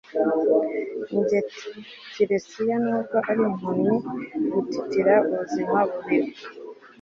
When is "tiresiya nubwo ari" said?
2.13-3.41